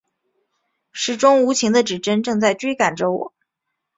[0.91, 3.33] 时钟无情的指针正在追赶着我